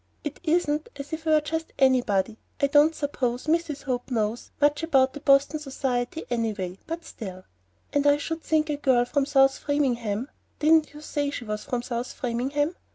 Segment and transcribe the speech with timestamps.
[0.23, 2.39] It isn't as if I were just anybody.
[2.59, 3.83] I don't suppose Mrs.
[3.83, 7.43] Hope knows much about Boston society anyway, but still
[7.93, 11.83] And I should think a girl from South Framingham (didn't you say she was from
[11.83, 12.75] South Framingham?)